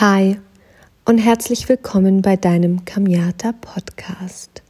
[0.00, 0.38] Hi
[1.04, 4.62] und herzlich willkommen bei deinem Kamiata Podcast.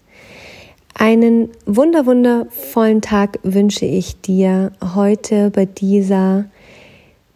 [0.92, 6.46] Einen wunder wundervollen Tag wünsche ich dir heute bei dieser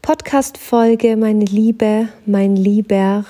[0.02, 3.26] Podcast Folge, meine Liebe, mein Lieber.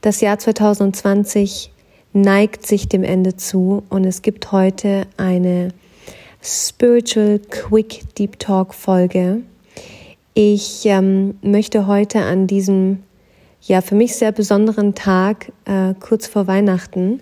[0.00, 1.70] Das Jahr 2020
[2.14, 5.68] neigt sich dem Ende zu und es gibt heute eine
[6.40, 9.42] Spiritual Quick Deep Talk Folge.
[10.32, 13.02] Ich ähm, möchte heute an diesem
[13.62, 17.20] ja für mich sehr besonderen Tag, äh, kurz vor Weihnachten,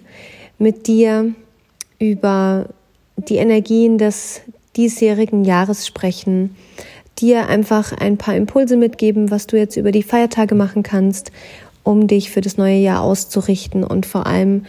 [0.58, 1.32] mit dir
[1.98, 2.66] über
[3.16, 4.42] die Energien des
[4.76, 6.56] diesjährigen Jahres sprechen,
[7.18, 11.32] dir einfach ein paar Impulse mitgeben, was du jetzt über die Feiertage machen kannst,
[11.82, 14.64] um dich für das neue Jahr auszurichten und vor allem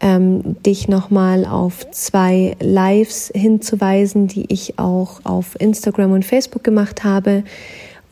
[0.00, 7.04] ähm, dich nochmal auf zwei Lives hinzuweisen, die ich auch auf Instagram und Facebook gemacht
[7.04, 7.44] habe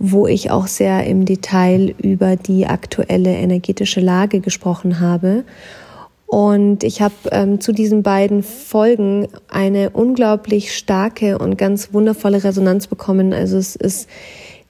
[0.00, 5.44] wo ich auch sehr im Detail über die aktuelle energetische Lage gesprochen habe.
[6.26, 12.86] Und ich habe ähm, zu diesen beiden Folgen eine unglaublich starke und ganz wundervolle Resonanz
[12.86, 13.34] bekommen.
[13.34, 14.08] Also es ist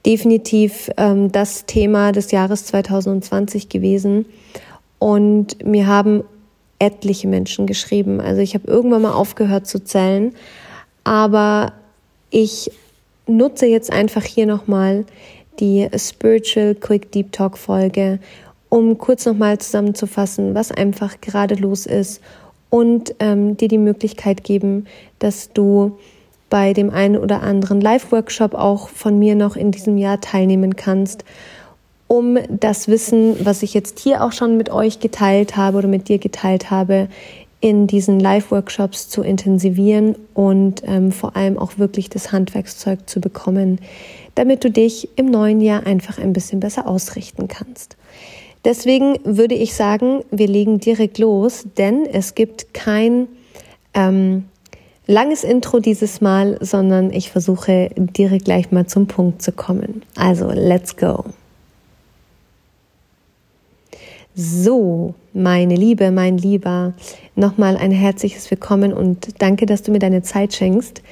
[0.05, 4.27] definitiv ähm, das Thema des Jahres 2020 gewesen.
[4.99, 6.25] Und mir haben
[6.81, 8.21] etliche Menschen geschrieben.
[8.21, 10.33] Also ich habe irgendwann mal aufgehört zu zählen,
[11.05, 11.73] aber
[12.31, 12.73] ich
[13.27, 15.05] nutze jetzt einfach hier nochmal
[15.59, 18.19] die Spiritual Quick Deep Talk Folge,
[18.69, 22.21] um kurz nochmal zusammenzufassen, was einfach gerade los ist
[22.71, 24.87] und ähm, dir die Möglichkeit geben,
[25.19, 25.99] dass du
[26.49, 31.25] bei dem einen oder anderen Live-Workshop auch von mir noch in diesem Jahr teilnehmen kannst,
[32.09, 36.09] um das Wissen, was ich jetzt hier auch schon mit euch geteilt habe oder mit
[36.09, 37.09] dir geteilt habe,
[37.61, 43.81] in diesen Live-Workshops zu intensivieren und ähm, vor allem auch wirklich das Handwerkszeug zu bekommen,
[44.35, 47.97] damit du dich im neuen Jahr einfach ein bisschen besser ausrichten kannst.
[48.65, 53.27] Deswegen würde ich sagen, wir legen direkt los, denn es gibt kein
[53.95, 54.45] ähm,
[55.07, 60.03] langes Intro dieses Mal, sondern ich versuche direkt gleich mal zum Punkt zu kommen.
[60.15, 61.25] Also, let's go.
[64.35, 66.95] So, meine Liebe, mein Lieber,
[67.41, 71.03] nochmal ein herzliches Willkommen und danke, dass du mir deine Zeit schenkst.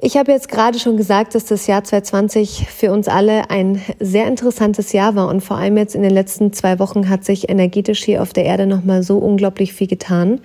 [0.00, 4.26] Ich habe jetzt gerade schon gesagt, dass das Jahr 2020 für uns alle ein sehr
[4.26, 8.04] interessantes Jahr war und vor allem jetzt in den letzten zwei Wochen hat sich energetisch
[8.04, 10.40] hier auf der Erde nochmal so unglaublich viel getan.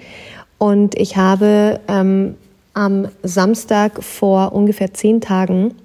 [0.58, 2.36] Und ich habe ähm,
[2.74, 5.76] am Samstag vor ungefähr zehn Tagen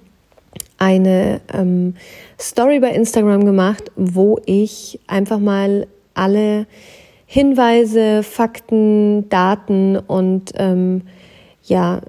[0.77, 1.95] eine ähm,
[2.39, 6.65] Story bei Instagram gemacht, wo ich einfach mal alle
[7.31, 11.03] Hinweise, Fakten, Daten und ähm,
[11.63, 12.01] ja,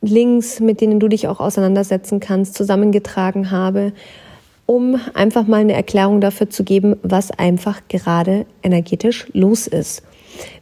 [0.00, 3.92] Links, mit denen du dich auch auseinandersetzen kannst, zusammengetragen habe,
[4.66, 10.04] um einfach mal eine Erklärung dafür zu geben, was einfach gerade energetisch los ist.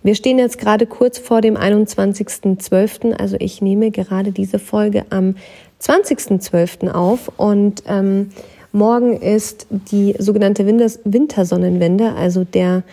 [0.03, 5.35] Wir stehen jetzt gerade kurz vor dem 21.12., also ich nehme gerade diese Folge am
[5.83, 6.93] 20.12.
[6.93, 8.31] auf und ähm,
[8.73, 12.85] morgen ist die sogenannte Wintersonnenwende, also der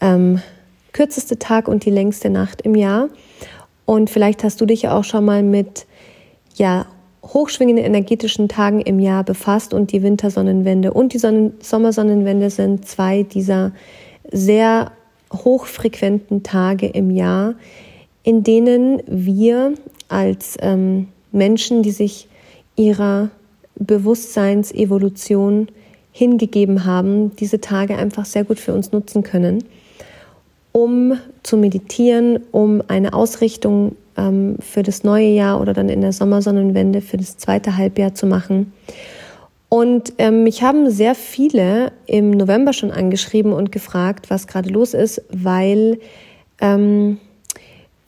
[0.00, 0.40] ähm,
[0.94, 3.10] kürzeste Tag und die längste Nacht im Jahr.
[3.84, 5.84] Und vielleicht hast du dich ja auch schon mal mit
[6.54, 6.86] ja,
[7.22, 13.24] hochschwingenden energetischen Tagen im Jahr befasst und die Wintersonnenwende und die Sonnen Sommersonnenwende sind zwei
[13.24, 13.72] dieser
[14.30, 14.92] sehr
[15.32, 17.54] hochfrequenten Tage im Jahr,
[18.22, 19.74] in denen wir
[20.08, 22.28] als ähm, Menschen, die sich
[22.76, 23.30] ihrer
[23.76, 25.68] Bewusstseinsevolution
[26.12, 29.64] hingegeben haben, diese Tage einfach sehr gut für uns nutzen können,
[30.74, 36.12] um zu meditieren, um eine Ausrichtung ähm, für das neue Jahr oder dann in der
[36.12, 38.72] Sommersonnenwende für das zweite Halbjahr zu machen.
[39.68, 44.94] Und ähm, mich haben sehr viele im November schon angeschrieben und gefragt, was gerade los
[44.94, 46.00] ist, weil
[46.60, 47.18] ähm,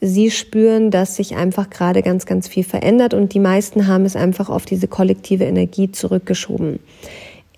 [0.01, 4.17] sie spüren, dass sich einfach gerade ganz, ganz viel verändert und die meisten haben es
[4.17, 6.81] einfach auf diese kollektive Energie zurückgeschoben.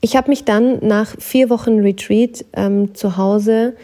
[0.02, 3.74] Ich habe mich dann nach vier Wochen Retreat ähm, zu Hause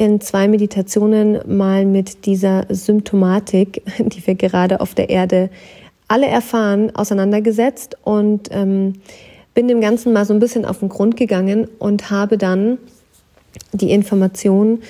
[0.00, 5.50] in zwei Meditationen mal mit dieser Symptomatik, die wir gerade auf der Erde
[6.08, 8.94] alle erfahren, auseinandergesetzt und ähm,
[9.52, 12.78] bin dem Ganzen mal so ein bisschen auf den Grund gegangen und habe dann
[13.72, 14.80] die Information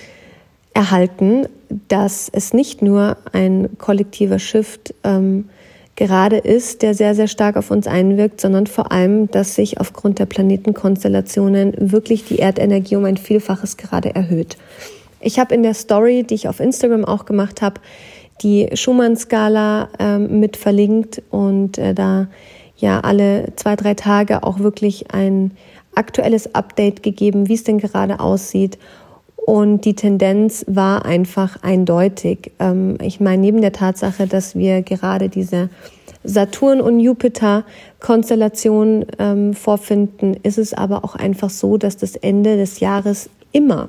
[0.75, 1.47] erhalten,
[1.89, 5.49] dass es nicht nur ein kollektiver Shift ähm,
[5.97, 10.21] gerade ist, der sehr, sehr stark auf uns einwirkt, sondern vor allem, dass sich aufgrund
[10.21, 14.57] der Planetenkonstellationen wirklich die Erdenergie um ein Vielfaches gerade erhöht.
[15.21, 17.81] Ich habe in der Story, die ich auf Instagram auch gemacht habe,
[18.43, 22.29] die Schumann-Skala ähm, mit verlinkt und äh, da
[22.77, 25.53] ja alle zwei, drei Tage auch wirklich ein
[25.95, 28.79] aktuelles Update gegeben, wie es denn gerade aussieht.
[29.37, 32.53] Und die Tendenz war einfach eindeutig.
[32.59, 35.69] Ähm, ich meine, neben der Tatsache, dass wir gerade diese
[36.23, 42.81] Saturn- und Jupiter-Konstellation ähm, vorfinden, ist es aber auch einfach so, dass das Ende des
[42.81, 43.89] Jahres immer,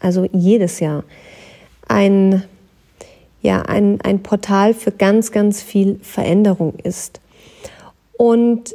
[0.00, 1.04] also jedes Jahr,
[1.86, 2.44] ein
[3.42, 7.20] ja, ein, ein Portal für ganz, ganz viel Veränderung ist.
[8.16, 8.74] Und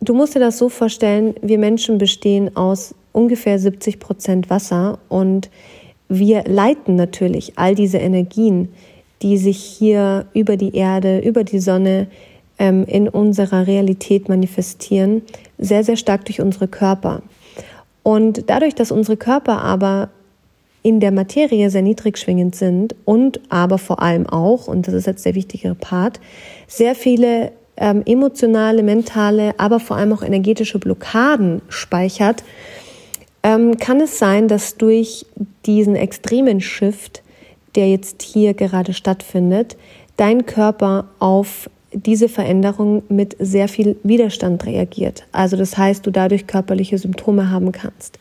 [0.00, 5.50] du musst dir das so vorstellen, wir Menschen bestehen aus ungefähr 70 Prozent Wasser und
[6.08, 8.70] wir leiten natürlich all diese Energien,
[9.22, 12.06] die sich hier über die Erde, über die Sonne
[12.58, 15.22] ähm, in unserer Realität manifestieren,
[15.58, 17.22] sehr, sehr stark durch unsere Körper.
[18.10, 20.08] Und dadurch, dass unsere Körper aber
[20.82, 25.06] in der Materie sehr niedrig schwingend sind und aber vor allem auch, und das ist
[25.06, 26.18] jetzt der wichtigere Part,
[26.66, 32.42] sehr viele ähm, emotionale, mentale, aber vor allem auch energetische Blockaden speichert,
[33.44, 35.24] ähm, kann es sein, dass durch
[35.64, 37.22] diesen extremen Shift,
[37.76, 39.76] der jetzt hier gerade stattfindet,
[40.16, 45.24] dein Körper auf diese Veränderung mit sehr viel Widerstand reagiert.
[45.32, 48.18] Also das heißt, du dadurch körperliche Symptome haben kannst.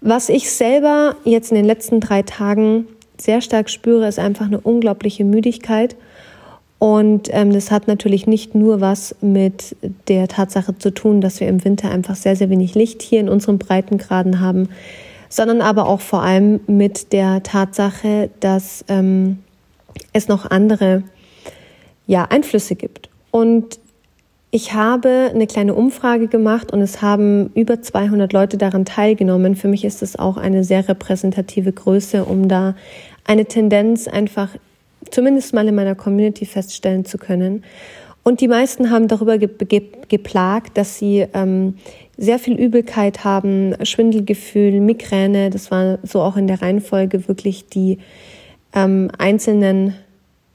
[0.00, 2.86] Was ich selber jetzt in den letzten drei Tagen
[3.18, 5.96] sehr stark spüre, ist einfach eine unglaubliche Müdigkeit.
[6.78, 9.76] Und ähm, das hat natürlich nicht nur was mit
[10.08, 13.28] der Tatsache zu tun, dass wir im Winter einfach sehr, sehr wenig Licht hier in
[13.28, 14.70] unseren Breitengraden haben,
[15.28, 19.40] sondern aber auch vor allem mit der Tatsache, dass ähm,
[20.14, 21.02] es noch andere
[22.10, 23.08] ja, Einflüsse gibt.
[23.30, 23.78] Und
[24.50, 29.54] ich habe eine kleine Umfrage gemacht und es haben über 200 Leute daran teilgenommen.
[29.54, 32.74] Für mich ist es auch eine sehr repräsentative Größe, um da
[33.24, 34.48] eine Tendenz einfach
[35.12, 37.62] zumindest mal in meiner Community feststellen zu können.
[38.24, 41.76] Und die meisten haben darüber ge ge geplagt, dass sie ähm,
[42.18, 45.50] sehr viel Übelkeit haben, Schwindelgefühl, Migräne.
[45.50, 47.98] Das war so auch in der Reihenfolge wirklich die
[48.74, 49.94] ähm, einzelnen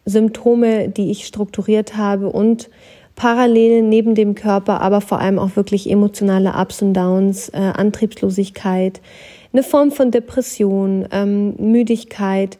[0.06, 2.70] Symptome, die ich strukturiert habe und
[3.16, 9.02] parallel neben dem Körper, aber vor allem auch wirklich emotionale Ups und Downs, äh, Antriebslosigkeit,
[9.54, 12.58] eine Form von Depression, ähm, Müdigkeit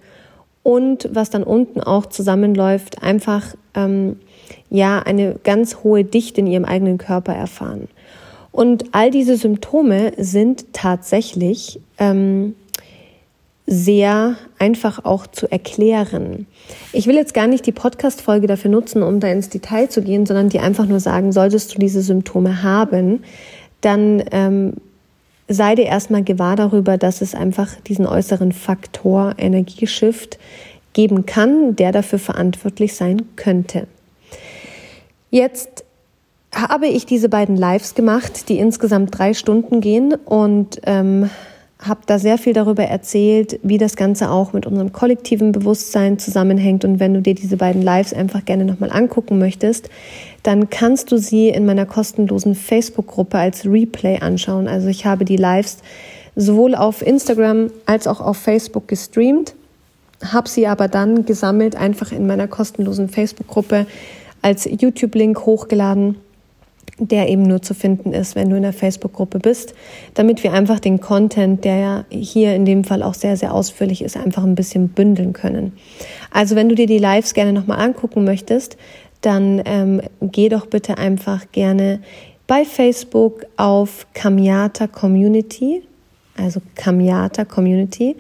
[0.64, 4.18] und was dann unten auch zusammenläuft, einfach ähm,
[4.70, 7.88] ja eine ganz hohe Dichte in ihrem eigenen Körper erfahren.
[8.52, 12.56] Und all diese Symptome sind tatsächlich ähm,
[13.68, 16.46] sehr einfach auch zu erklären.
[16.94, 20.26] Ich will jetzt gar nicht die Podcast-Folge dafür nutzen, um da ins Detail zu gehen,
[20.26, 23.24] sondern dir einfach nur sagen, solltest du diese Symptome haben,
[23.82, 24.74] dann ähm,
[25.48, 30.38] sei dir erstmal gewahr darüber, dass es einfach diesen äußeren Faktor Energieshift
[30.94, 33.88] geben kann, der dafür verantwortlich sein könnte.
[35.32, 35.84] Jetzt
[36.54, 41.30] habe ich diese beiden Lives gemacht, die insgesamt drei Stunden gehen und ähm,
[41.88, 46.86] habe da sehr viel darüber erzählt, wie das Ganze auch mit unserem kollektiven Bewusstsein zusammenhängt.
[46.86, 49.90] Und wenn du dir diese beiden Lives einfach gerne nochmal angucken möchtest,
[50.44, 54.68] dann kannst du sie in meiner kostenlosen Facebook-Gruppe als Replay anschauen.
[54.68, 55.80] Also ich habe die Lives
[56.36, 59.56] sowohl auf Instagram als auch auf Facebook gestreamt,
[60.24, 63.86] habe sie aber dann gesammelt einfach in meiner kostenlosen Facebook-Gruppe
[64.42, 66.18] als YouTube-Link hochgeladen
[66.98, 69.74] der eben nur zu finden ist, wenn du in der Facebook-Gruppe bist,
[70.14, 74.02] damit wir einfach den Content, der ja hier in dem Fall auch sehr, sehr ausführlich
[74.02, 75.74] ist, einfach ein bisschen bündeln können.
[76.32, 78.78] Also wenn du dir die Lives gerne nochmal angucken möchtest,
[79.22, 82.00] dann ähm, geh doch bitte einfach gerne
[82.48, 85.82] bei Facebook auf Kamiata Community,
[86.38, 88.16] also Kamiata Community.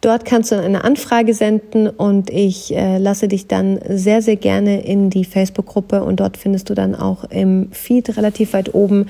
[0.00, 4.80] Dort kannst du eine Anfrage senden und ich äh, lasse dich dann sehr, sehr gerne
[4.82, 9.08] in die Facebook-Gruppe und dort findest du dann auch im Feed relativ weit oben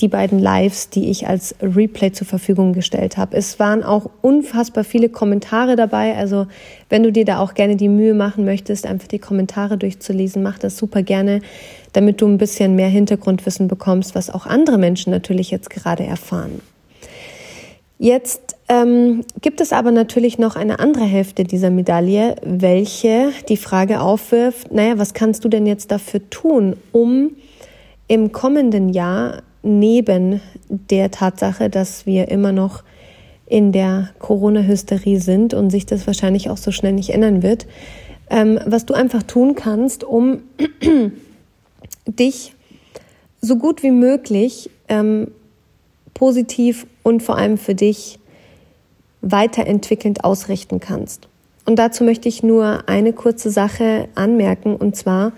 [0.00, 3.36] die beiden Lives, die ich als Replay zur Verfügung gestellt habe.
[3.36, 6.16] Es waren auch unfassbar viele Kommentare dabei.
[6.16, 6.46] Also
[6.88, 10.60] wenn du dir da auch gerne die Mühe machen möchtest, einfach die Kommentare durchzulesen, mach
[10.60, 11.40] das super gerne,
[11.94, 16.60] damit du ein bisschen mehr Hintergrundwissen bekommst, was auch andere Menschen natürlich jetzt gerade erfahren.
[17.98, 24.00] Jetzt ähm, gibt es aber natürlich noch eine andere Hälfte dieser Medaille, welche die Frage
[24.00, 27.30] aufwirft, naja, was kannst du denn jetzt dafür tun, um
[28.08, 32.82] im kommenden Jahr neben der Tatsache, dass wir immer noch
[33.46, 37.66] in der Corona-Hysterie sind und sich das wahrscheinlich auch so schnell nicht ändern wird,
[38.30, 40.42] ähm, was du einfach tun kannst, um
[42.06, 42.54] dich
[43.40, 45.28] so gut wie möglich ähm,
[46.12, 48.18] positiv und vor allem für dich
[49.20, 51.28] weiterentwickelnd ausrichten kannst.
[51.64, 55.32] Und dazu möchte ich nur eine kurze Sache anmerken, und zwar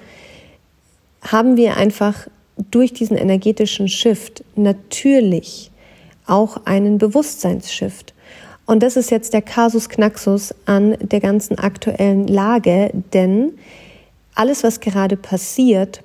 [1.22, 2.28] haben wir einfach
[2.70, 5.70] durch diesen energetischen Shift natürlich
[6.26, 8.14] auch einen Bewusstseinsshift.
[8.66, 13.54] Und das ist jetzt der Kasus Knaxus an der ganzen aktuellen Lage, denn
[14.34, 16.02] alles, was gerade passiert,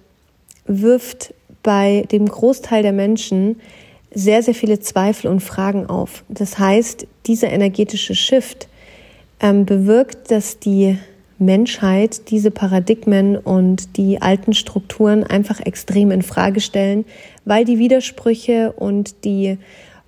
[0.66, 3.62] wirft bei dem Großteil der Menschen
[4.16, 6.24] sehr, sehr viele Zweifel und Fragen auf.
[6.30, 8.68] Das heißt, dieser energetische Shift
[9.40, 10.98] ähm, bewirkt, dass die
[11.38, 17.06] Menschheit diese Paradigmen und die alten Strukturen einfach extrem in Frage stellen,
[17.44, 19.58] weil die Widersprüche und die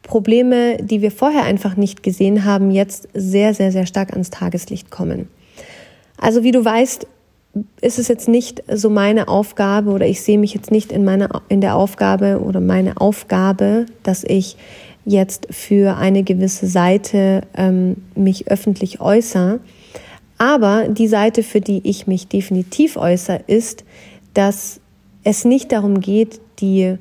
[0.03, 4.89] Probleme, die wir vorher einfach nicht gesehen haben, jetzt sehr, sehr, sehr stark ans Tageslicht
[4.89, 5.27] kommen.
[6.17, 7.05] Also wie du weißt,
[7.81, 11.41] ist es jetzt nicht so meine Aufgabe oder ich sehe mich jetzt nicht in meiner
[11.49, 14.57] in der Aufgabe oder meine Aufgabe, dass ich
[15.05, 19.59] jetzt für eine gewisse Seite ähm, mich öffentlich äußere.
[20.37, 23.85] Aber die Seite, für die ich mich definitiv äußere, ist,
[24.33, 24.79] dass
[25.23, 26.97] es nicht darum geht, die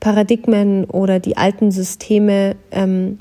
[0.00, 3.18] Paradigmen oder die alten Systeme ähm,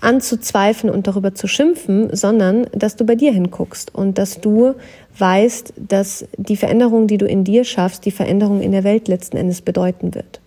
[0.00, 4.74] anzuzweifeln und darüber zu schimpfen, sondern dass du bei dir hinguckst und dass du
[5.18, 9.36] weißt, dass die Veränderung, die du in dir schaffst, die Veränderung in der Welt letzten
[9.36, 10.40] Endes bedeuten wird.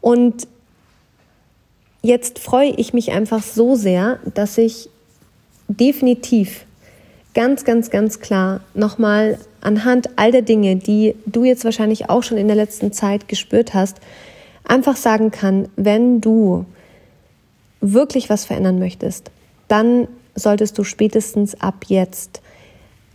[0.00, 0.46] Und
[2.02, 4.88] jetzt freue ich mich einfach so sehr, dass ich
[5.68, 6.64] definitiv
[7.34, 12.38] ganz, ganz, ganz klar nochmal anhand all der Dinge, die du jetzt wahrscheinlich auch schon
[12.38, 13.98] in der letzten Zeit gespürt hast,
[14.64, 16.66] einfach sagen kann, wenn du
[17.82, 19.30] wirklich was verändern möchtest,
[19.68, 22.40] dann solltest du spätestens ab jetzt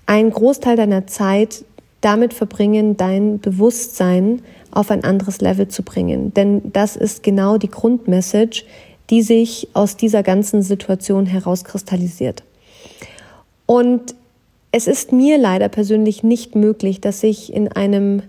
[0.05, 1.65] einen Großteil deiner Zeit
[2.01, 6.33] damit verbringen, dein Bewusstsein auf ein anderes Level zu bringen.
[6.33, 8.63] Denn das ist genau die Grundmessage,
[9.09, 12.43] die sich aus dieser ganzen Situation herauskristallisiert.
[13.65, 14.15] Und
[14.71, 18.21] es ist mir leider persönlich nicht möglich, dass ich in einem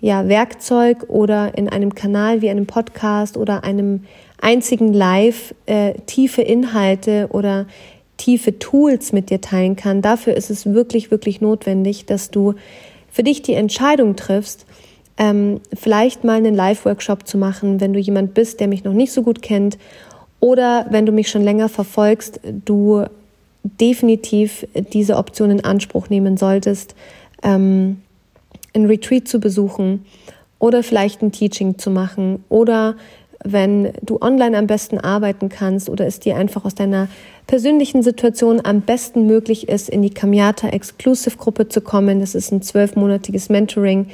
[0.00, 4.04] ja, Werkzeug oder in einem Kanal wie einem Podcast oder einem
[4.42, 7.66] einzigen Live äh, tiefe Inhalte oder
[8.18, 10.02] tiefe Tools mit dir teilen kann.
[10.02, 12.54] Dafür ist es wirklich, wirklich notwendig, dass du
[13.10, 14.66] für dich die Entscheidung triffst,
[15.16, 19.12] ähm, vielleicht mal einen Live-Workshop zu machen, wenn du jemand bist, der mich noch nicht
[19.12, 19.78] so gut kennt
[20.40, 23.04] oder wenn du mich schon länger verfolgst, du
[23.62, 26.96] definitiv diese Option in Anspruch nehmen solltest,
[27.44, 27.98] ähm,
[28.74, 30.04] ein Retreat zu besuchen
[30.58, 32.96] oder vielleicht ein Teaching zu machen oder
[33.44, 37.08] wenn du online am besten arbeiten kannst oder es dir einfach aus deiner
[37.46, 42.20] persönlichen Situation am besten möglich ist, in die Kamiata Exclusive Gruppe zu kommen.
[42.20, 44.06] Das ist ein zwölfmonatiges Mentoring,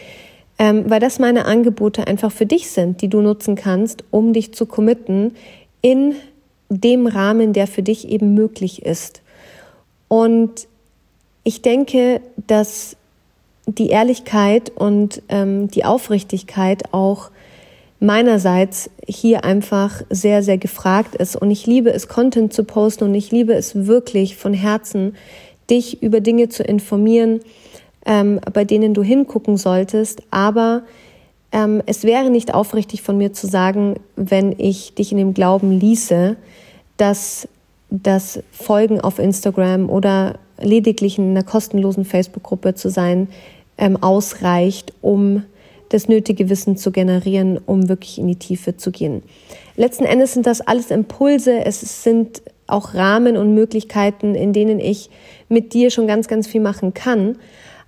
[0.59, 4.55] ähm, weil das meine Angebote einfach für dich sind, die du nutzen kannst, um dich
[4.55, 5.35] zu committen
[5.83, 6.15] in
[6.71, 9.23] dem Rahmen, der für dich eben möglich ist.
[10.09, 10.67] Und
[11.45, 12.97] ich denke, dass
[13.67, 17.31] die Ehrlichkeit und ähm, die Aufrichtigkeit auch
[18.01, 21.37] meinerseits hier einfach sehr, sehr gefragt ist.
[21.37, 25.17] Und ich liebe es, Content zu posten und ich liebe es wirklich von Herzen,
[25.69, 27.41] dich über Dinge zu informieren,
[28.07, 30.23] ähm, bei denen du hingucken solltest.
[30.31, 30.83] Aber
[31.51, 35.79] ähm, es wäre nicht aufrichtig von mir zu sagen, wenn ich dich in dem Glauben
[35.79, 36.37] ließe,
[36.97, 37.49] dass
[37.91, 43.29] das Folgen auf Instagram oder lediglich in einer kostenlosen Facebook-Gruppe zu sein,
[43.79, 45.45] ähm, ausreicht, um
[45.91, 49.23] das nötige Wissen zu generieren, um wirklich in die Tiefe zu gehen.
[49.77, 55.11] Letzten Endes sind das alles Impulse, es sind auch Rahmen und Möglichkeiten, in denen ich
[55.49, 57.37] mit dir schon ganz, ganz viel machen kann.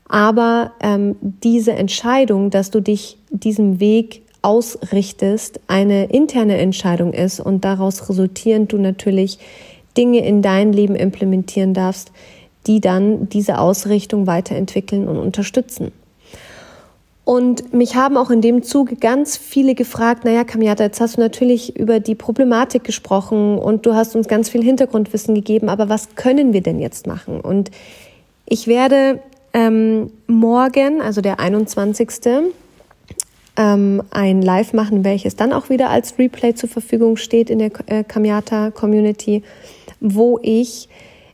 [0.09, 7.65] Aber ähm, diese Entscheidung, dass du dich diesem Weg ausrichtest, eine interne Entscheidung ist und
[7.65, 9.39] daraus resultierend du natürlich
[9.97, 12.11] Dinge in dein Leben implementieren darfst,
[12.67, 15.93] die dann diese Ausrichtung weiterentwickeln und unterstützen.
[17.25, 21.21] Und mich haben auch in dem Zuge ganz viele gefragt, naja, Kamiata, jetzt hast du
[21.21, 26.17] natürlich über die Problematik gesprochen und du hast uns ganz viel Hintergrundwissen gegeben, aber was
[26.17, 27.41] können wir denn jetzt machen?
[27.41, 27.71] Und
[28.47, 29.21] ich werde
[29.53, 32.09] ähm, morgen, also der 21.
[33.57, 37.71] Ähm, ein Live machen, welches dann auch wieder als Replay zur Verfügung steht in der
[37.87, 39.43] äh, Kamiata Community,
[40.01, 40.89] wo ich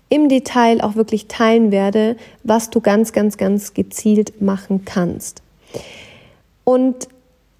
[0.09, 5.43] im Detail auch wirklich teilen werde, was du ganz, ganz, ganz gezielt machen kannst.
[6.65, 7.09] Und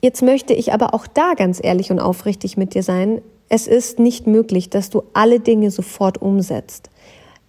[0.01, 3.23] jetzt möchte ich aber auch da ganz ehrlich und aufrichtig mit dir sein.
[3.49, 6.91] Es ist nicht möglich, dass du alle Dinge sofort umsetzt.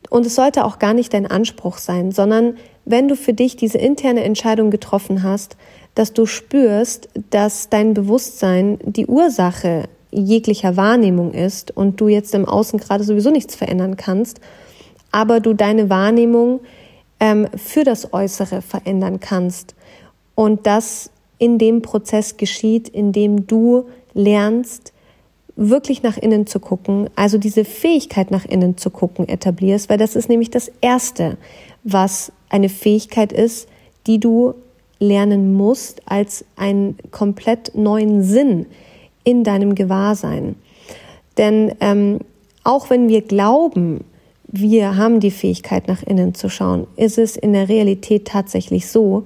[0.09, 3.77] Und es sollte auch gar nicht dein Anspruch sein, sondern wenn du für dich diese
[3.77, 5.57] interne Entscheidung getroffen hast,
[5.95, 12.45] dass du spürst, dass dein Bewusstsein die Ursache jeglicher Wahrnehmung ist und du jetzt im
[12.45, 14.39] Außen gerade sowieso nichts verändern kannst,
[15.11, 16.61] aber du deine Wahrnehmung
[17.19, 19.75] ähm, für das Äußere verändern kannst
[20.37, 24.93] und das in dem Prozess geschieht, in dem du lernst,
[25.55, 30.15] wirklich nach innen zu gucken, also diese Fähigkeit nach innen zu gucken etablierst, weil das
[30.15, 31.37] ist nämlich das Erste,
[31.83, 33.67] was eine Fähigkeit ist,
[34.05, 34.53] die du
[34.99, 38.67] lernen musst als einen komplett neuen Sinn
[39.23, 40.55] in deinem Gewahrsein.
[41.39, 42.19] Denn ähm,
[42.63, 44.03] auch wenn wir glauben,
[44.47, 49.25] wir haben die Fähigkeit nach innen zu schauen, ist es in der Realität tatsächlich so,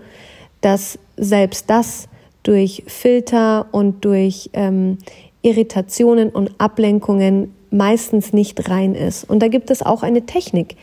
[0.62, 2.08] dass selbst das
[2.44, 4.98] durch Filter und durch ähm,
[5.42, 9.24] Irritationen und Ablenkungen meistens nicht rein ist.
[9.24, 10.76] Und da gibt es auch eine Technik,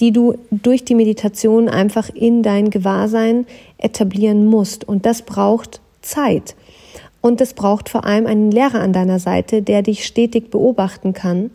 [0.00, 3.46] die du durch die Meditation einfach in dein Gewahrsein
[3.78, 4.86] etablieren musst.
[4.86, 6.56] Und das braucht Zeit.
[7.20, 11.50] Und es braucht vor allem einen Lehrer an deiner Seite, der dich stetig beobachten kann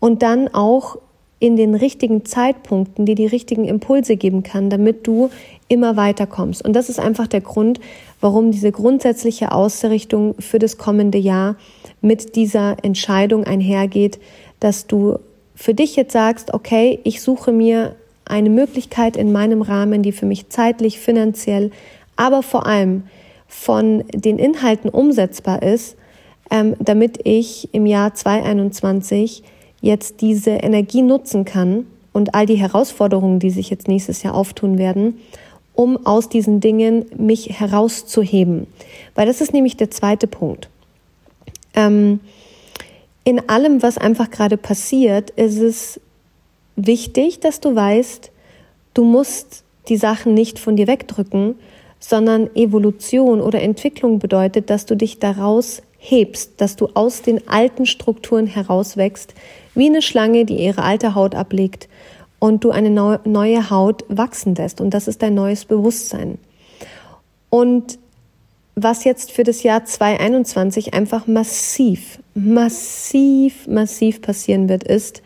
[0.00, 0.96] und dann auch
[1.44, 5.28] in den richtigen Zeitpunkten, die die richtigen Impulse geben kann, damit du
[5.68, 6.64] immer weiterkommst.
[6.64, 7.80] Und das ist einfach der Grund,
[8.22, 11.56] warum diese grundsätzliche Ausrichtung für das kommende Jahr
[12.00, 14.18] mit dieser Entscheidung einhergeht,
[14.58, 15.18] dass du
[15.54, 20.24] für dich jetzt sagst, okay, ich suche mir eine Möglichkeit in meinem Rahmen, die für
[20.24, 21.72] mich zeitlich, finanziell,
[22.16, 23.02] aber vor allem
[23.48, 25.98] von den Inhalten umsetzbar ist,
[26.50, 29.42] ähm, damit ich im Jahr 2021
[29.84, 34.78] jetzt diese Energie nutzen kann und all die Herausforderungen, die sich jetzt nächstes Jahr auftun
[34.78, 35.20] werden,
[35.74, 38.66] um aus diesen Dingen mich herauszuheben.
[39.14, 40.70] Weil das ist nämlich der zweite Punkt.
[41.74, 42.20] Ähm,
[43.24, 46.00] in allem, was einfach gerade passiert, ist es
[46.76, 48.30] wichtig, dass du weißt,
[48.94, 51.56] du musst die Sachen nicht von dir wegdrücken,
[52.08, 57.86] sondern Evolution oder Entwicklung bedeutet, dass du dich daraus hebst, dass du aus den alten
[57.86, 59.32] Strukturen herauswächst,
[59.74, 61.88] wie eine Schlange, die ihre alte Haut ablegt
[62.38, 64.82] und du eine neue Haut wachsen lässt.
[64.82, 66.38] Und das ist dein neues Bewusstsein.
[67.48, 67.98] Und
[68.74, 75.22] was jetzt für das Jahr 2021 einfach massiv, massiv, massiv passieren wird, ist,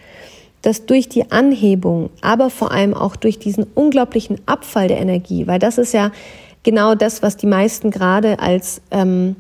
[0.63, 5.59] dass durch die Anhebung, aber vor allem auch durch diesen unglaublichen Abfall der Energie, weil
[5.59, 6.13] das ist ja
[6.63, 9.37] genau das, was die meisten gerade als ähm,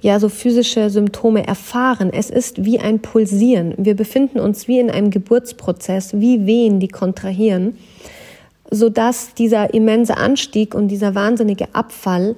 [0.00, 2.10] ja so physische Symptome erfahren.
[2.12, 3.74] Es ist wie ein Pulsieren.
[3.78, 7.78] Wir befinden uns wie in einem Geburtsprozess, wie Wehen, die kontrahieren,
[8.70, 12.36] sodass dieser immense Anstieg und dieser wahnsinnige Abfall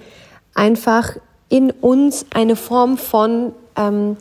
[0.54, 1.16] einfach
[1.48, 4.16] in uns eine Form von ähm,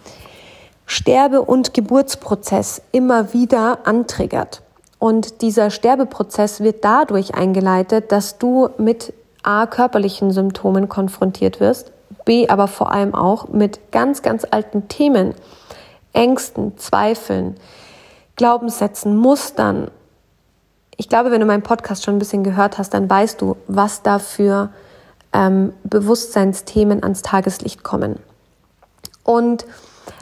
[0.85, 4.61] Sterbe- und Geburtsprozess immer wieder antriggert.
[4.99, 9.13] Und dieser Sterbeprozess wird dadurch eingeleitet, dass du mit
[9.43, 11.91] A körperlichen Symptomen konfrontiert wirst,
[12.25, 15.33] B aber vor allem auch mit ganz, ganz alten Themen,
[16.13, 17.55] Ängsten, Zweifeln,
[18.35, 19.91] Glaubenssätzen, Mustern.
[20.95, 24.01] Ich glaube, wenn du meinen Podcast schon ein bisschen gehört hast, dann weißt du, was
[24.01, 24.69] da für
[25.33, 28.19] ähm, Bewusstseinsthemen ans Tageslicht kommen.
[29.23, 29.65] Und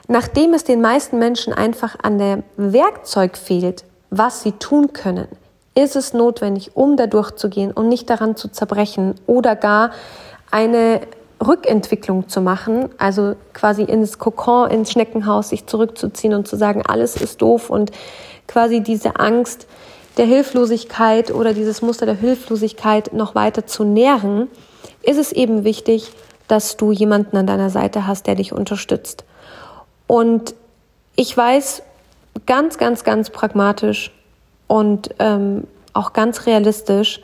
[0.08, 5.28] nachdem es den meisten Menschen einfach an der Werkzeug fehlt, was sie tun können,
[5.76, 9.92] ist es notwendig, um da durchzugehen und nicht daran zu zerbrechen oder gar
[10.52, 11.02] eine
[11.46, 17.16] Rückentwicklung zu machen, also quasi ins Kokon, ins Schneckenhaus sich zurückzuziehen und zu sagen, alles
[17.16, 17.92] ist doof und
[18.48, 19.68] quasi diese Angst
[20.18, 24.50] der Hilflosigkeit oder dieses Muster der Hilflosigkeit noch weiter zu nähren,
[25.04, 26.12] ist es eben wichtig,
[26.48, 29.24] dass du jemanden an deiner Seite hast, der dich unterstützt.
[30.06, 30.54] Und
[31.16, 31.82] ich weiß
[32.46, 34.12] ganz, ganz, ganz pragmatisch
[34.72, 37.20] und ähm, auch ganz realistisch,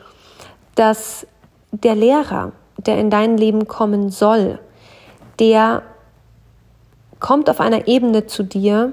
[0.74, 1.26] dass
[1.72, 4.58] der Lehrer, der in dein Leben kommen soll,
[5.38, 5.80] der
[7.20, 8.92] kommt auf einer Ebene zu dir,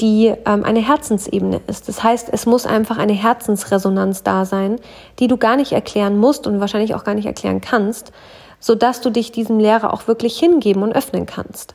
[0.00, 1.88] die ähm, eine Herzensebene ist.
[1.88, 4.78] Das heißt, es muss einfach eine Herzensresonanz da sein,
[5.18, 8.12] die du gar nicht erklären musst und wahrscheinlich auch gar nicht erklären kannst,
[8.60, 11.74] sodass du dich diesem Lehrer auch wirklich hingeben und öffnen kannst.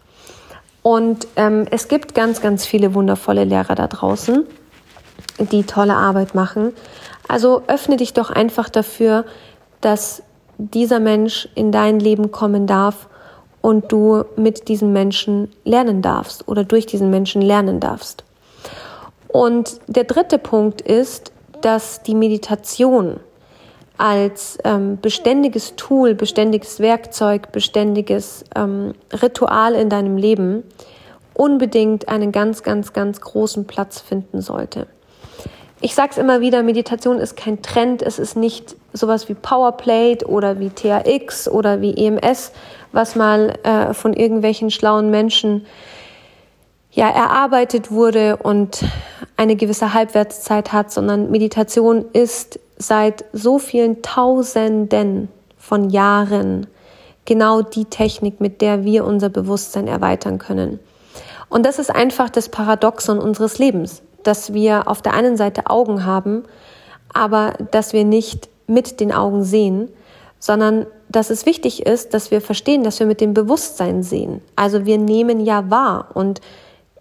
[0.83, 4.47] Und ähm, es gibt ganz, ganz viele wundervolle Lehrer da draußen,
[5.39, 6.73] die tolle Arbeit machen.
[7.27, 9.25] Also öffne dich doch einfach dafür,
[9.79, 10.23] dass
[10.57, 13.07] dieser Mensch in dein Leben kommen darf
[13.61, 18.23] und du mit diesem Menschen lernen darfst oder durch diesen Menschen lernen darfst.
[19.27, 21.31] Und der dritte Punkt ist,
[21.61, 23.19] dass die Meditation
[23.97, 30.63] als ähm, beständiges Tool, beständiges Werkzeug, beständiges ähm, Ritual in deinem Leben
[31.33, 34.87] unbedingt einen ganz, ganz, ganz großen Platz finden sollte.
[35.83, 40.27] Ich sage es immer wieder, Meditation ist kein Trend, es ist nicht sowas wie Powerplate
[40.27, 42.51] oder wie THX oder wie EMS,
[42.91, 45.65] was mal äh, von irgendwelchen schlauen Menschen
[46.91, 48.83] ja erarbeitet wurde und
[49.37, 56.67] eine gewisse Halbwertszeit hat, sondern Meditation ist seit so vielen Tausenden von Jahren
[57.25, 60.79] genau die Technik, mit der wir unser Bewusstsein erweitern können.
[61.49, 66.05] Und das ist einfach das Paradoxon unseres Lebens, dass wir auf der einen Seite Augen
[66.05, 66.43] haben,
[67.13, 69.89] aber dass wir nicht mit den Augen sehen,
[70.39, 74.41] sondern dass es wichtig ist, dass wir verstehen, dass wir mit dem Bewusstsein sehen.
[74.55, 76.41] Also wir nehmen ja wahr und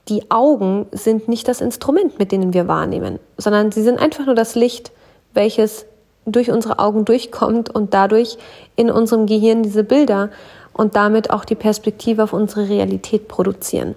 [0.09, 4.35] die Augen sind nicht das Instrument, mit denen wir wahrnehmen, sondern sie sind einfach nur
[4.35, 4.91] das Licht,
[5.33, 5.87] welches
[6.27, 8.37] durch unsere Augen durchkommt und dadurch
[8.77, 10.31] in unserem Gehirn diese Bilder
[10.73, 13.95] und damit auch die Perspektive auf unsere Realität produzieren.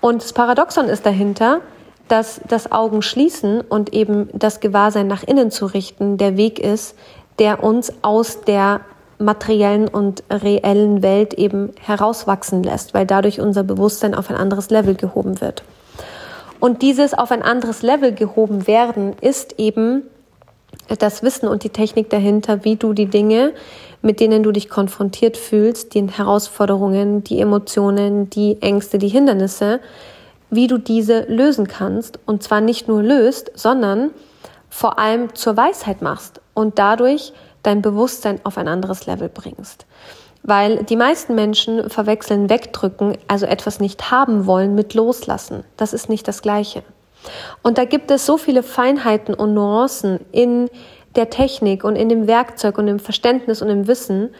[0.00, 1.60] Und das Paradoxon ist dahinter,
[2.08, 6.96] dass das Augen schließen und eben das Gewahrsein nach innen zu richten der Weg ist,
[7.38, 8.80] der uns aus der
[9.18, 14.94] materiellen und reellen Welt eben herauswachsen lässt, weil dadurch unser Bewusstsein auf ein anderes Level
[14.94, 15.62] gehoben wird.
[16.60, 20.02] Und dieses auf ein anderes Level gehoben werden ist eben
[20.98, 23.52] das Wissen und die Technik dahinter, wie du die Dinge,
[24.02, 29.80] mit denen du dich konfrontiert fühlst, die Herausforderungen, die Emotionen, die Ängste, die Hindernisse,
[30.50, 32.18] wie du diese lösen kannst.
[32.26, 34.10] Und zwar nicht nur löst, sondern
[34.68, 37.32] vor allem zur Weisheit machst und dadurch
[37.62, 39.86] dein Bewusstsein auf ein anderes Level bringst.
[40.42, 45.64] Weil die meisten Menschen verwechseln wegdrücken, also etwas nicht haben wollen, mit loslassen.
[45.76, 46.84] Das ist nicht das Gleiche.
[47.62, 50.70] Und da gibt es so viele Feinheiten und Nuancen in
[51.16, 54.30] der Technik und in dem Werkzeug und im Verständnis und im Wissen,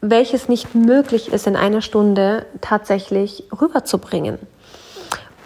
[0.00, 4.38] welches nicht möglich ist, in einer Stunde tatsächlich rüberzubringen.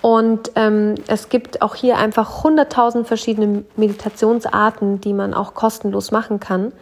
[0.06, 6.38] Und ähm, es gibt auch hier einfach hunderttausend verschiedene Meditationsarten, die man auch kostenlos machen
[6.38, 6.72] kann.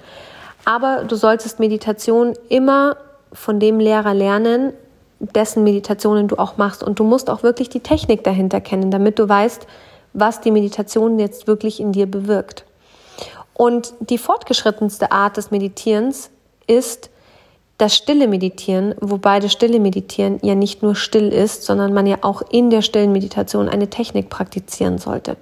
[0.67, 2.99] Aber du solltest Meditation immer
[3.33, 4.75] von dem Lehrer lernen,
[5.21, 6.85] dessen Meditationen du auch machst.
[6.85, 9.67] Und du musst auch wirklich die Technik dahinter kennen, damit du weißt,
[10.13, 12.67] was die Meditation jetzt wirklich in dir bewirkt.
[13.55, 16.29] Und die fortgeschrittenste Art des Meditierens
[16.67, 17.09] ist
[17.79, 22.19] das stille Meditieren, wobei das stille Meditieren ja nicht nur still ist, sondern man ja
[22.23, 25.37] auch in der stillen Meditation eine Technik praktizieren sollte.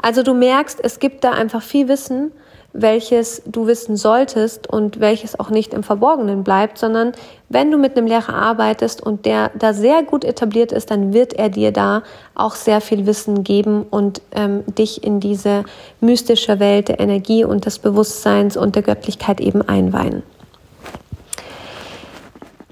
[0.00, 2.32] Also du merkst, es gibt da einfach viel Wissen,
[2.72, 7.12] welches du wissen solltest und welches auch nicht im Verborgenen bleibt, sondern
[7.48, 11.34] wenn du mit einem Lehrer arbeitest und der da sehr gut etabliert ist, dann wird
[11.34, 12.02] er dir da
[12.34, 15.64] auch sehr viel Wissen geben und ähm, dich in diese
[16.00, 20.22] mystische Welt der Energie und des Bewusstseins und der Göttlichkeit eben einweihen.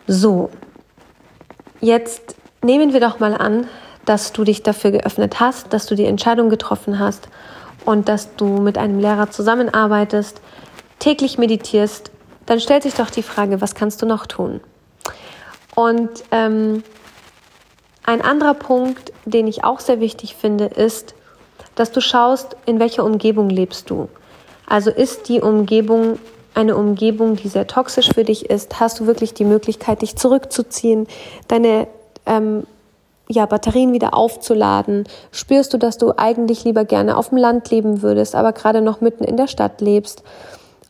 [0.06, 0.50] So,
[1.80, 3.66] jetzt nehmen wir doch mal an,
[4.04, 7.28] dass du dich dafür geöffnet hast, dass du die Entscheidung getroffen hast
[7.84, 10.40] und dass du mit einem Lehrer zusammenarbeitest,
[10.98, 12.10] täglich meditierst,
[12.46, 14.60] dann stellt sich doch die Frage, was kannst du noch tun?
[15.74, 16.82] Und ähm,
[18.04, 21.14] ein anderer Punkt, den ich auch sehr wichtig finde, ist,
[21.74, 24.08] dass du schaust, in welcher Umgebung lebst du.
[24.66, 26.18] Also ist die Umgebung
[26.54, 31.06] eine Umgebung, die sehr toxisch für dich ist, hast du wirklich die Möglichkeit, dich zurückzuziehen,
[31.48, 31.86] deine
[32.26, 32.64] ähm,
[33.28, 35.04] ja, Batterien wieder aufzuladen?
[35.30, 39.00] Spürst du, dass du eigentlich lieber gerne auf dem Land leben würdest, aber gerade noch
[39.00, 40.24] mitten in der Stadt lebst?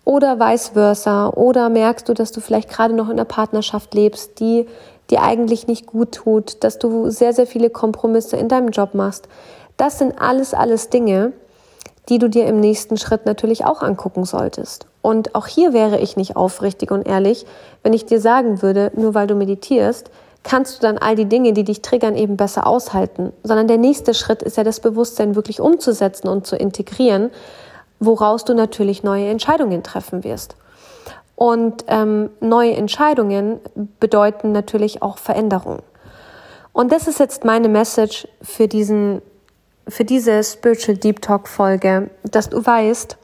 [0.04, 1.28] Oder vice versa?
[1.28, 4.66] Oder merkst du, dass du vielleicht gerade noch in einer Partnerschaft lebst, die
[5.10, 9.28] dir eigentlich nicht gut tut, dass du sehr, sehr viele Kompromisse in deinem Job machst?
[9.76, 11.32] Das sind alles, alles Dinge,
[12.08, 14.86] die du dir im nächsten Schritt natürlich auch angucken solltest.
[15.02, 17.46] Und auch hier wäre ich nicht aufrichtig und ehrlich,
[17.82, 20.10] wenn ich dir sagen würde, nur weil du meditierst,
[20.42, 23.32] kannst du dann all die Dinge, die dich triggern, eben besser aushalten.
[23.42, 27.30] Sondern der nächste Schritt ist ja das Bewusstsein wirklich umzusetzen und zu integrieren,
[27.98, 30.56] woraus du natürlich neue Entscheidungen treffen wirst.
[31.36, 33.60] Und ähm, neue Entscheidungen
[33.98, 35.78] bedeuten natürlich auch Veränderung.
[36.72, 39.22] Und das ist jetzt meine Message für diesen
[39.88, 43.16] für diese Spiritual Deep Talk Folge, dass du weißt,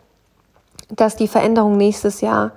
[0.91, 2.53] dass die Veränderung nächstes Jahr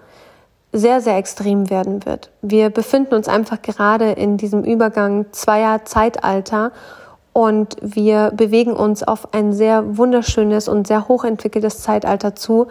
[0.72, 2.30] sehr, sehr extrem werden wird.
[2.42, 6.72] Wir befinden uns einfach gerade in diesem Übergang zweier Zeitalter
[7.34, 12.68] und wir bewegen uns auf ein sehr wunderschönes und sehr hochentwickeltes Zeitalter zu,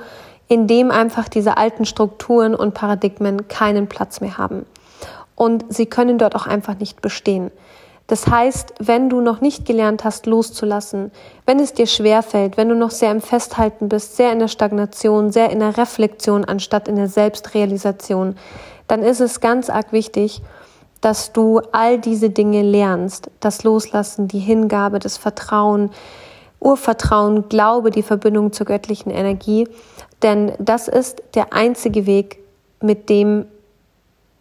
[0.47, 4.65] in dem einfach diese alten Strukturen und Paradigmen keinen Platz mehr haben.
[5.35, 7.51] Und sie können dort auch einfach nicht bestehen.
[8.09, 11.13] Das heißt, wenn du noch nicht gelernt hast, loszulassen,
[11.45, 15.31] wenn es dir schwerfällt, wenn du noch sehr im Festhalten bist, sehr in der Stagnation,
[15.31, 18.37] sehr in der Reflexion anstatt in der Selbstrealisation,
[18.89, 20.41] dann ist es ganz arg wichtig,
[21.03, 23.31] dass du all diese Dinge lernst.
[23.41, 25.91] Das Loslassen, die Hingabe, das Vertrauen,
[26.61, 29.69] Urvertrauen, Glaube, die Verbindung zur göttlichen Energie.
[30.23, 32.39] Denn das ist der einzige Weg,
[32.81, 33.45] mit dem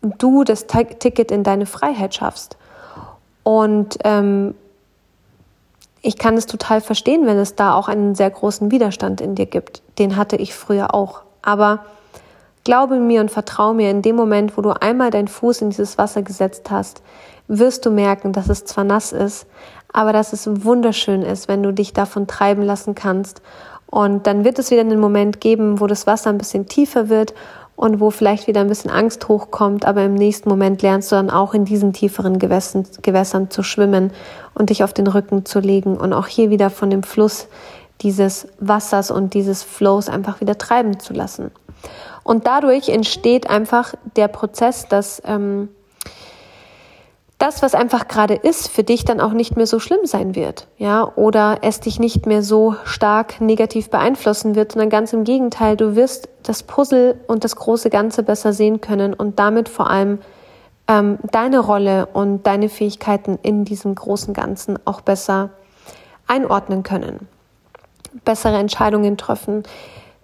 [0.01, 2.57] du das Ticket in deine Freiheit schaffst.
[3.47, 4.55] Und ähm,
[6.01, 9.45] ich kann es total verstehen, wenn es da auch einen sehr großen Widerstand in dir
[9.45, 9.81] gibt.
[9.99, 11.21] Den hatte ich früher auch.
[11.41, 11.85] Aber
[12.67, 15.97] Glaube mir und vertraue mir, in dem Moment, wo du einmal deinen Fuß in dieses
[15.97, 17.01] Wasser gesetzt hast,
[17.47, 19.47] wirst du merken, dass es zwar nass ist,
[19.93, 23.41] aber dass es wunderschön ist, wenn du dich davon treiben lassen kannst.
[23.85, 27.33] Und dann wird es wieder einen Moment geben, wo das Wasser ein bisschen tiefer wird
[27.77, 31.29] und wo vielleicht wieder ein bisschen Angst hochkommt, aber im nächsten Moment lernst du dann
[31.29, 34.11] auch in diesen tieferen Gewässern, Gewässern zu schwimmen
[34.55, 37.47] und dich auf den Rücken zu legen und auch hier wieder von dem Fluss
[38.01, 41.51] dieses Wassers und dieses Flows einfach wieder treiben zu lassen.
[42.23, 45.69] Und dadurch entsteht einfach der Prozess, dass ähm,
[47.37, 50.67] das, was einfach gerade ist, für dich dann auch nicht mehr so schlimm sein wird,
[50.77, 55.77] ja, oder es dich nicht mehr so stark negativ beeinflussen wird, sondern ganz im Gegenteil,
[55.77, 60.19] du wirst das Puzzle und das große Ganze besser sehen können und damit vor allem
[60.87, 65.51] ähm, deine Rolle und deine Fähigkeiten in diesem großen Ganzen auch besser
[66.25, 67.27] einordnen können,
[68.25, 69.63] bessere Entscheidungen treffen,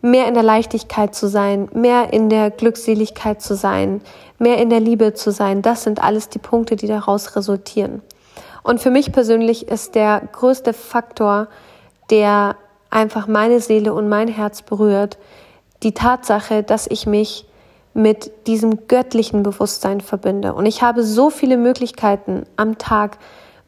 [0.03, 4.01] mehr in der Leichtigkeit zu sein, mehr in der Glückseligkeit zu sein,
[4.37, 5.61] mehr in der Liebe zu sein.
[5.61, 8.01] Das sind alles die Punkte, die daraus resultieren.
[8.63, 11.47] Und für mich persönlich ist der größte Faktor,
[12.09, 12.57] der
[12.89, 15.17] einfach meine Seele und mein Herz berührt,
[15.83, 17.45] die Tatsache, dass ich mich
[17.93, 20.53] mit diesem göttlichen Bewusstsein verbinde.
[20.53, 23.19] Und ich habe so viele Möglichkeiten am Tag,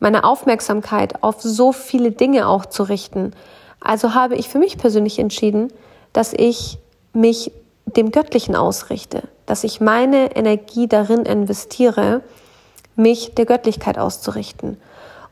[0.01, 3.31] meine Aufmerksamkeit auf so viele Dinge auch zu richten.
[3.79, 5.71] Also habe ich für mich persönlich entschieden,
[6.15, 6.77] dass ich
[7.11, 7.51] mich
[7.85, 12.21] dem Göttlichen ausrichte, dass ich meine Energie darin investiere,
[12.95, 14.77] mich der Göttlichkeit auszurichten.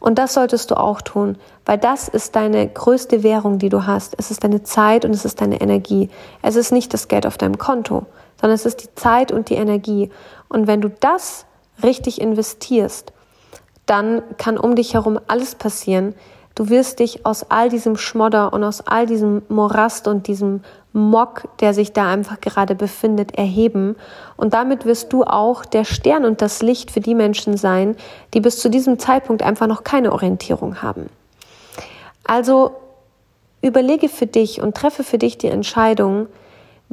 [0.02, 4.16] Und das solltest du auch tun, weil das ist deine größte Währung, die du hast.
[4.18, 6.10] Es ist deine Zeit und es ist deine Energie.
[6.42, 8.06] Es ist nicht das Geld auf deinem Konto,
[8.42, 10.12] sondern es ist die Zeit und die Energie.
[10.50, 11.46] Und wenn du das
[11.82, 13.14] richtig investierst,
[13.86, 16.14] dann kann um dich herum alles passieren,
[16.56, 20.62] Du wirst dich aus all diesem Schmodder und aus all diesem Morast und diesem
[20.94, 23.96] Mock, der sich da einfach gerade befindet, erheben.
[24.38, 27.96] Und damit wirst du auch der Stern und das Licht für die Menschen sein,
[28.36, 31.10] die bis zu diesem Zeitpunkt einfach noch keine Orientierung haben.
[32.24, 32.76] Also
[33.64, 36.28] überlege für dich und treffe für dich die Entscheidung,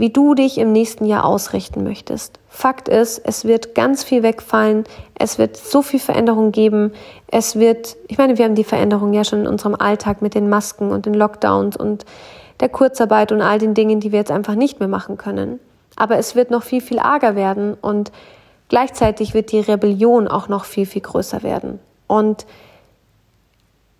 [0.01, 2.41] wie du dich im nächsten Jahr ausrichten möchtest.
[2.49, 4.85] Fakt ist, es wird ganz viel wegfallen,
[5.19, 6.93] es wird so viel Veränderung geben,
[7.27, 10.49] es wird, ich meine, wir haben die Veränderung ja schon in unserem Alltag mit den
[10.49, 12.07] Masken und den Lockdowns und
[12.61, 15.61] der Kurzarbeit und all den Dingen, die wir jetzt einfach nicht mehr machen können.
[15.97, 18.11] Aber es wird noch viel, viel arger werden und
[18.71, 21.79] gleichzeitig wird die Rebellion auch noch viel, viel größer werden.
[22.07, 22.47] Und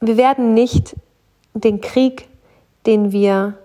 [0.01, 0.97] wir werden nicht
[1.53, 2.27] den Krieg,
[2.87, 3.59] den wir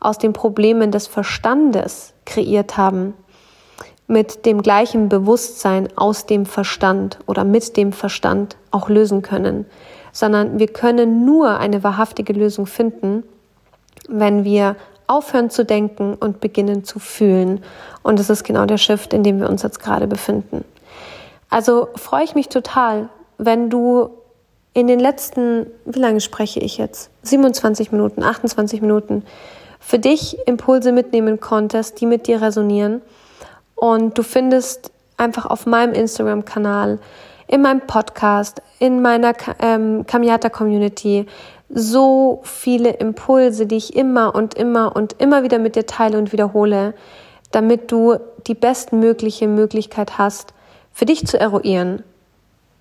[0.00, 3.14] aus den Problemen des Verstandes kreiert haben,
[4.06, 9.66] mit dem gleichen Bewusstsein aus dem Verstand oder mit dem Verstand auch lösen können,
[10.12, 13.22] sondern wir können nur eine wahrhaftige Lösung finden,
[14.08, 17.62] wenn wir aufhören zu denken und beginnen zu fühlen.
[18.02, 20.64] Und das ist genau der Shift, in dem wir uns jetzt gerade befinden.
[21.50, 23.08] Also freue ich mich total,
[23.38, 24.10] wenn du
[24.74, 27.10] in den letzten, wie lange spreche ich jetzt?
[27.22, 29.24] 27 Minuten, 28 Minuten,
[29.80, 33.02] für dich Impulse mitnehmen konntest, die mit dir resonieren.
[33.74, 36.98] Und du findest einfach auf meinem Instagram-Kanal,
[37.46, 41.26] in meinem Podcast, in meiner ähm, Kamiata-Community
[41.68, 46.32] so viele Impulse, die ich immer und immer und immer wieder mit dir teile und
[46.32, 46.94] wiederhole,
[47.50, 50.54] damit du die bestmögliche Möglichkeit hast,
[50.92, 52.02] für dich zu eruieren,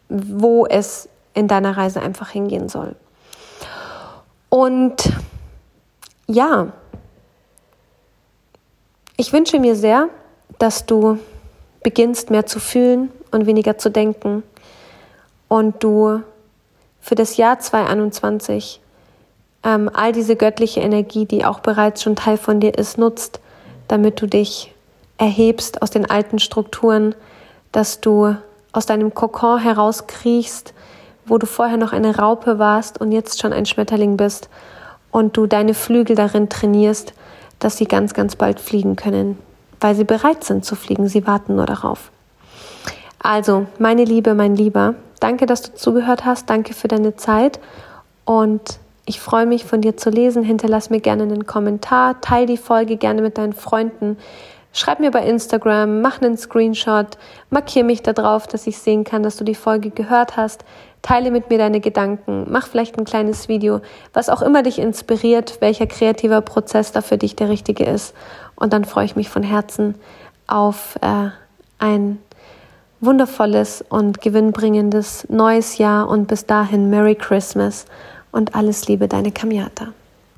[0.10, 2.96] wo es in deiner Reise einfach hingehen soll.
[4.50, 5.12] Und
[6.28, 6.68] ja,
[9.18, 10.10] ich wünsche mir sehr,
[10.60, 11.20] dass du
[11.84, 14.44] beginnst mehr zu fühlen und weniger zu denken.
[15.48, 16.22] Und du
[17.02, 18.80] für das Jahr 2021
[19.64, 23.40] ähm, all diese göttliche Energie, die auch bereits schon Teil von dir ist, nutzt,
[23.88, 24.74] damit du dich
[25.18, 27.16] erhebst aus den alten Strukturen,
[27.72, 28.36] dass du
[28.72, 30.74] aus deinem Kokon herauskriechst,
[31.26, 34.50] wo du vorher noch eine Raupe warst und jetzt schon ein Schmetterling bist
[35.10, 37.14] und du deine Flügel darin trainierst,
[37.60, 39.38] dass sie ganz, ganz bald fliegen können,
[39.80, 41.08] weil sie bereit sind zu fliegen.
[41.08, 42.12] Sie warten nur darauf.
[43.20, 46.50] Also, meine Liebe, mein Lieber, danke, dass du zugehört hast.
[46.50, 47.60] Danke für deine Zeit.
[48.26, 50.44] Und ich freue mich, von dir zu lesen.
[50.44, 52.22] Hinterlass mir gerne einen Kommentar.
[52.22, 54.18] Teil die Folge gerne mit deinen Freunden.
[54.74, 57.18] Schreib mir bei Instagram, mach einen Screenshot,
[57.50, 60.66] markiere mich da drauf, dass ich sehen kann, dass du die Folge gehört hast.
[61.02, 63.82] Teile mit mir deine Gedanken, mach vielleicht ein kleines Video,
[64.14, 68.14] was auch immer dich inspiriert, welcher kreativer Prozess da für dich der richtige ist.
[68.56, 69.96] Und dann freue ich mich von Herzen
[70.48, 71.30] auf äh,
[71.80, 72.20] ein
[73.00, 77.86] wundervolles und gewinnbringendes neues Jahr und bis dahin Merry Christmas
[78.32, 79.94] und alles Liebe, deine Kamiata.